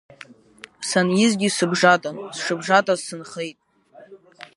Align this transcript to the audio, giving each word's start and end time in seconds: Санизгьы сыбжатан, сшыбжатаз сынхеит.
Санизгьы 0.87 1.49
сыбжатан, 1.57 2.15
сшыбжатаз 2.35 2.99
сынхеит. 3.07 3.57